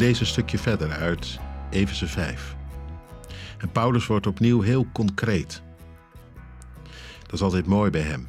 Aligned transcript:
lezen 0.00 0.20
een 0.20 0.30
stukje 0.30 0.58
verder 0.58 0.90
uit 0.90 1.38
Efeze 1.70 2.06
5. 2.06 2.56
En 3.58 3.72
Paulus 3.72 4.06
wordt 4.06 4.26
opnieuw 4.26 4.60
heel 4.60 4.86
concreet. 4.92 5.62
Dat 7.22 7.32
is 7.32 7.42
altijd 7.42 7.66
mooi 7.66 7.90
bij 7.90 8.00
hem. 8.00 8.28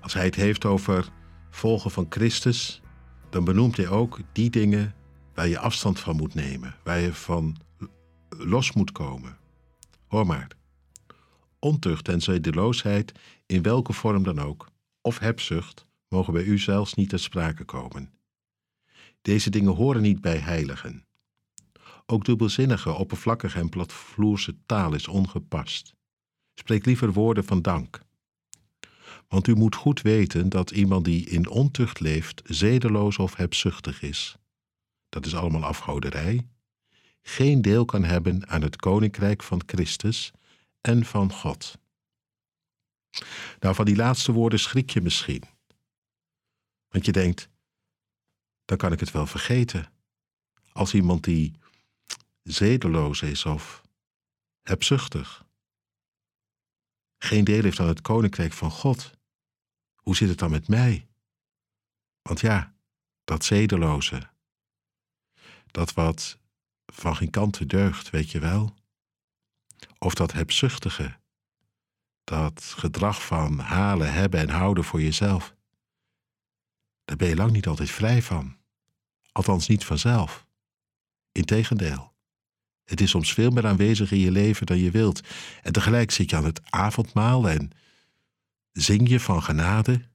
Als 0.00 0.14
hij 0.14 0.24
het 0.24 0.34
heeft 0.34 0.64
over 0.64 1.08
volgen 1.50 1.90
van 1.90 2.06
Christus, 2.08 2.82
dan 3.30 3.44
benoemt 3.44 3.76
hij 3.76 3.88
ook 3.88 4.20
die 4.32 4.50
dingen 4.50 4.94
waar 5.34 5.48
je 5.48 5.58
afstand 5.58 6.00
van 6.00 6.16
moet 6.16 6.34
nemen, 6.34 6.74
waar 6.84 7.00
je 7.00 7.14
van 7.14 7.56
los 8.28 8.72
moet 8.72 8.92
komen. 8.92 9.36
Hoor 10.06 10.26
maar. 10.26 10.48
Ontucht 11.58 12.08
en 12.08 12.20
zedeloosheid, 12.20 13.12
in 13.46 13.62
welke 13.62 13.92
vorm 13.92 14.22
dan 14.22 14.38
ook, 14.38 14.68
of 15.00 15.18
hebzucht, 15.18 15.86
mogen 16.08 16.32
bij 16.32 16.44
u 16.44 16.58
zelfs 16.58 16.94
niet 16.94 17.08
ter 17.08 17.18
sprake 17.18 17.64
komen. 17.64 18.21
Deze 19.22 19.50
dingen 19.50 19.74
horen 19.74 20.02
niet 20.02 20.20
bij 20.20 20.38
heiligen. 20.38 21.06
Ook 22.06 22.24
dubbelzinnige, 22.24 22.92
oppervlakkige 22.92 23.58
en 23.58 23.68
platvloerse 23.68 24.56
taal 24.66 24.94
is 24.94 25.08
ongepast. 25.08 25.94
Spreek 26.54 26.86
liever 26.86 27.12
woorden 27.12 27.44
van 27.44 27.62
dank. 27.62 28.00
Want 29.28 29.46
u 29.46 29.54
moet 29.54 29.74
goed 29.74 30.02
weten 30.02 30.48
dat 30.48 30.70
iemand 30.70 31.04
die 31.04 31.28
in 31.28 31.48
ontucht 31.48 32.00
leeft, 32.00 32.42
zedeloos 32.44 33.18
of 33.18 33.36
hebzuchtig 33.36 34.02
is. 34.02 34.36
Dat 35.08 35.26
is 35.26 35.34
allemaal 35.34 35.64
afgoderij. 35.64 36.46
Geen 37.22 37.62
deel 37.62 37.84
kan 37.84 38.04
hebben 38.04 38.48
aan 38.48 38.62
het 38.62 38.76
koninkrijk 38.76 39.42
van 39.42 39.62
Christus 39.66 40.32
en 40.80 41.04
van 41.04 41.32
God. 41.32 41.78
Nou, 43.60 43.74
van 43.74 43.84
die 43.84 43.96
laatste 43.96 44.32
woorden 44.32 44.58
schrik 44.58 44.90
je 44.90 45.00
misschien. 45.00 45.42
Want 46.88 47.04
je 47.04 47.12
denkt, 47.12 47.48
dan 48.72 48.80
kan 48.80 48.92
ik 48.92 49.00
het 49.00 49.10
wel 49.10 49.26
vergeten. 49.26 49.92
Als 50.72 50.94
iemand 50.94 51.24
die 51.24 51.54
zedeloos 52.42 53.22
is 53.22 53.44
of 53.44 53.82
hebzuchtig, 54.62 55.44
geen 57.18 57.44
deel 57.44 57.62
heeft 57.62 57.80
aan 57.80 57.88
het 57.88 58.00
koninkrijk 58.00 58.52
van 58.52 58.70
God, 58.70 59.10
hoe 59.94 60.16
zit 60.16 60.28
het 60.28 60.38
dan 60.38 60.50
met 60.50 60.68
mij? 60.68 61.08
Want 62.22 62.40
ja, 62.40 62.74
dat 63.24 63.44
zedeloze, 63.44 64.30
dat 65.66 65.92
wat 65.92 66.38
van 66.86 67.16
geen 67.16 67.30
kanten 67.30 67.68
deugt, 67.68 68.10
weet 68.10 68.30
je 68.30 68.38
wel, 68.38 68.74
of 69.98 70.14
dat 70.14 70.32
hebzuchtige, 70.32 71.18
dat 72.24 72.62
gedrag 72.62 73.26
van 73.26 73.58
halen, 73.58 74.12
hebben 74.12 74.40
en 74.40 74.48
houden 74.48 74.84
voor 74.84 75.02
jezelf, 75.02 75.54
daar 77.04 77.16
ben 77.16 77.28
je 77.28 77.36
lang 77.36 77.52
niet 77.52 77.66
altijd 77.66 77.90
vrij 77.90 78.22
van. 78.22 78.60
Althans 79.32 79.68
niet 79.68 79.84
vanzelf. 79.84 80.46
Integendeel. 81.32 82.12
Het 82.84 83.00
is 83.00 83.10
soms 83.10 83.32
veel 83.32 83.50
meer 83.50 83.66
aanwezig 83.66 84.12
in 84.12 84.18
je 84.18 84.30
leven 84.30 84.66
dan 84.66 84.78
je 84.78 84.90
wilt. 84.90 85.20
En 85.62 85.72
tegelijk 85.72 86.10
zit 86.10 86.30
je 86.30 86.36
aan 86.36 86.44
het 86.44 86.60
avondmaal 86.70 87.48
en 87.48 87.70
zing 88.72 89.08
je 89.08 89.20
van 89.20 89.42
genade. 89.42 90.10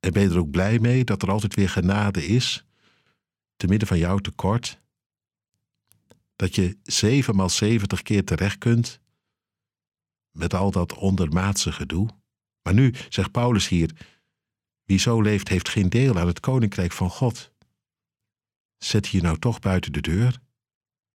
En 0.00 0.12
ben 0.12 0.22
je 0.22 0.28
er 0.28 0.38
ook 0.38 0.50
blij 0.50 0.78
mee 0.78 1.04
dat 1.04 1.22
er 1.22 1.30
altijd 1.30 1.54
weer 1.54 1.68
genade 1.68 2.26
is, 2.26 2.64
te 3.56 3.66
midden 3.66 3.88
van 3.88 3.98
jouw 3.98 4.18
tekort. 4.18 4.80
Dat 6.36 6.54
je 6.54 6.78
zevenmaal 6.82 7.48
zeventig 7.48 8.02
keer 8.02 8.24
terecht 8.24 8.58
kunt 8.58 9.00
met 10.30 10.54
al 10.54 10.70
dat 10.70 10.94
ondermaatse 10.94 11.72
gedoe. 11.72 12.08
Maar 12.62 12.74
nu, 12.74 12.94
zegt 13.08 13.30
Paulus 13.30 13.68
hier, 13.68 13.90
wie 14.84 14.98
zo 14.98 15.20
leeft 15.20 15.48
heeft 15.48 15.68
geen 15.68 15.88
deel 15.88 16.18
aan 16.18 16.26
het 16.26 16.40
koninkrijk 16.40 16.92
van 16.92 17.10
God. 17.10 17.52
Zet 18.78 19.08
je 19.08 19.20
nou 19.20 19.38
toch 19.38 19.58
buiten 19.58 19.92
de 19.92 20.00
deur? 20.00 20.38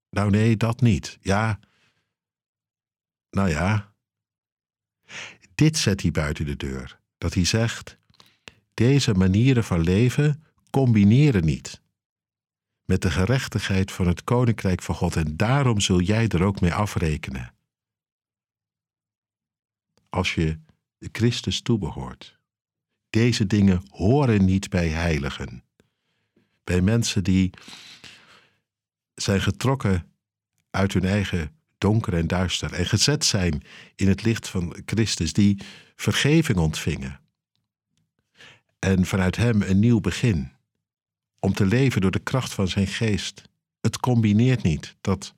Nou 0.09 0.30
nee, 0.30 0.58
dat 0.58 0.81
niet. 0.81 1.17
Ja. 1.22 1.59
Nou 3.29 3.50
ja. 3.50 3.94
Dit 5.56 5.78
zet 5.78 6.01
hij 6.01 6.12
buiten 6.12 6.46
de 6.46 6.56
deur. 6.56 7.00
Dat 7.18 7.34
hij 7.34 7.46
zegt: 7.46 7.97
deze 8.74 9.13
manieren 9.13 9.63
van 9.63 9.79
leven 9.79 10.44
combineren 10.69 11.46
niet 11.46 11.81
met 12.85 13.01
de 13.01 13.12
gerechtigheid 13.12 13.91
van 13.91 14.07
het 14.07 14.24
koninkrijk 14.24 14.81
van 14.81 14.95
God 14.95 15.16
en 15.16 15.38
daarom 15.38 15.80
zul 15.80 16.01
jij 16.01 16.28
er 16.28 16.44
ook 16.44 16.62
mee 16.62 16.74
afrekenen. 16.74 17.53
Als 20.09 20.35
je 20.35 20.59
de 20.97 21.09
Christus 21.12 21.62
toebehoort. 21.62 22.40
Deze 23.09 23.47
dingen 23.47 23.84
horen 23.90 24.45
niet 24.45 24.69
bij 24.69 24.88
heiligen. 24.88 25.63
Bij 26.63 26.81
mensen 26.81 27.24
die 27.24 27.50
zijn 29.16 29.41
getrokken 29.41 30.12
uit 30.69 30.94
hun 30.94 31.06
eigen 31.06 31.51
donker 31.78 32.13
en 32.13 32.28
duister 32.28 32.74
en 32.74 32.85
gezet 32.85 33.25
zijn 33.25 33.63
in 33.96 34.07
het 34.07 34.24
licht 34.24 34.47
van 34.47 34.75
Christus, 34.85 35.34
die 35.34 35.62
vergeving 35.96 36.57
ontvingen. 36.57 37.19
En 38.79 39.06
vanuit 39.06 39.35
Hem 39.35 39.62
een 39.62 39.79
nieuw 39.79 40.00
begin, 40.00 40.51
om 41.40 41.53
te 41.53 41.66
leven 41.66 42.01
door 42.01 42.12
de 42.12 42.19
kracht 42.19 42.53
van 42.53 42.68
Zijn 42.68 42.88
geest. 42.88 43.41
Het 43.81 44.00
combineert 44.00 44.63
niet, 44.63 44.95
dat 45.01 45.34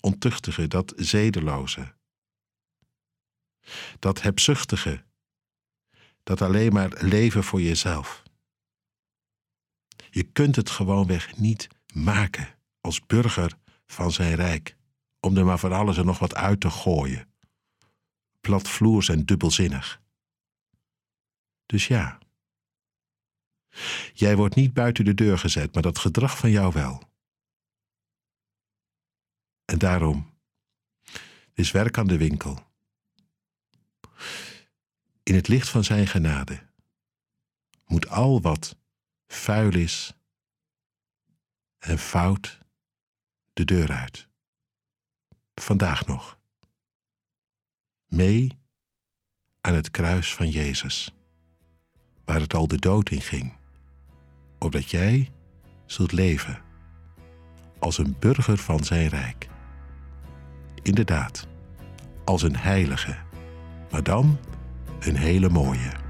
ontuchtige, 0.00 0.68
dat 0.68 0.92
zedeloze, 0.96 1.94
dat 3.98 4.22
hebzuchtige, 4.22 5.04
dat 6.22 6.42
alleen 6.42 6.72
maar 6.72 6.92
leven 7.00 7.44
voor 7.44 7.60
jezelf. 7.60 8.22
Je 10.10 10.22
kunt 10.22 10.56
het 10.56 10.70
gewoonweg 10.70 11.36
niet 11.36 11.68
maken 11.94 12.48
als 12.80 13.06
burger 13.06 13.58
van 13.86 14.12
zijn 14.12 14.34
rijk, 14.34 14.76
om 15.20 15.36
er 15.36 15.44
maar 15.44 15.58
van 15.58 15.72
alles 15.72 15.96
en 15.96 16.04
nog 16.04 16.18
wat 16.18 16.34
uit 16.34 16.60
te 16.60 16.70
gooien. 16.70 17.28
Platvloers 18.40 19.08
en 19.08 19.24
dubbelzinnig. 19.24 20.00
Dus 21.66 21.86
ja, 21.86 22.18
jij 24.12 24.36
wordt 24.36 24.54
niet 24.54 24.72
buiten 24.72 25.04
de 25.04 25.14
deur 25.14 25.38
gezet, 25.38 25.74
maar 25.74 25.82
dat 25.82 25.98
gedrag 25.98 26.38
van 26.38 26.50
jou 26.50 26.72
wel. 26.72 27.02
En 29.64 29.78
daarom 29.78 30.34
is 31.52 31.70
werk 31.70 31.98
aan 31.98 32.06
de 32.06 32.16
winkel. 32.16 32.64
In 35.22 35.34
het 35.34 35.48
licht 35.48 35.68
van 35.68 35.84
zijn 35.84 36.06
genade 36.06 36.66
moet 37.86 38.08
al 38.08 38.40
wat 38.40 38.76
vuil 39.26 39.74
is 39.74 40.14
en 41.78 41.98
fout 41.98 42.58
de 43.52 43.64
deur 43.64 43.92
uit. 43.92 44.28
Vandaag 45.54 46.06
nog. 46.06 46.38
Mee 48.06 48.58
aan 49.60 49.74
het 49.74 49.90
kruis 49.90 50.34
van 50.34 50.48
Jezus, 50.48 51.14
waar 52.24 52.40
het 52.40 52.54
al 52.54 52.66
de 52.66 52.78
dood 52.78 53.10
in 53.10 53.20
ging, 53.20 53.56
opdat 54.58 54.90
jij 54.90 55.32
zult 55.86 56.12
leven 56.12 56.62
als 57.78 57.98
een 57.98 58.16
burger 58.18 58.58
van 58.58 58.84
zijn 58.84 59.08
rijk. 59.08 59.48
Inderdaad, 60.82 61.46
als 62.24 62.42
een 62.42 62.56
heilige, 62.56 63.16
maar 63.90 64.02
dan 64.02 64.38
een 65.00 65.16
hele 65.16 65.48
mooie. 65.48 66.05